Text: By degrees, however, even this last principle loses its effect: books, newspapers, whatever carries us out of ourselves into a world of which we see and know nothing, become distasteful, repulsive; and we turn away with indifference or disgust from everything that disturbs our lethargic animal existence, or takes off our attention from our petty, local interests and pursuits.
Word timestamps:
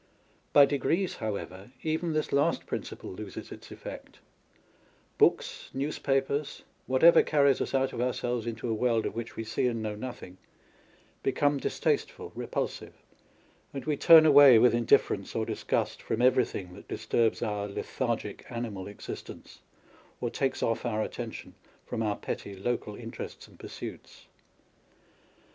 By 0.51 0.65
degrees, 0.65 1.17
however, 1.17 1.73
even 1.83 2.13
this 2.13 2.33
last 2.33 2.65
principle 2.65 3.11
loses 3.11 3.51
its 3.51 3.69
effect: 3.71 4.17
books, 5.19 5.69
newspapers, 5.75 6.63
whatever 6.87 7.21
carries 7.21 7.61
us 7.61 7.75
out 7.75 7.93
of 7.93 8.01
ourselves 8.01 8.47
into 8.47 8.67
a 8.67 8.73
world 8.73 9.05
of 9.05 9.13
which 9.13 9.35
we 9.35 9.43
see 9.43 9.67
and 9.67 9.79
know 9.83 9.93
nothing, 9.93 10.39
become 11.21 11.59
distasteful, 11.59 12.31
repulsive; 12.33 12.95
and 13.75 13.85
we 13.85 13.95
turn 13.95 14.25
away 14.25 14.57
with 14.57 14.73
indifference 14.73 15.35
or 15.35 15.45
disgust 15.45 16.01
from 16.01 16.19
everything 16.19 16.73
that 16.73 16.87
disturbs 16.87 17.43
our 17.43 17.67
lethargic 17.67 18.43
animal 18.49 18.87
existence, 18.87 19.59
or 20.19 20.31
takes 20.31 20.63
off 20.63 20.83
our 20.83 21.03
attention 21.03 21.53
from 21.85 22.01
our 22.01 22.15
petty, 22.15 22.55
local 22.55 22.95
interests 22.95 23.47
and 23.47 23.59
pursuits. 23.59 24.25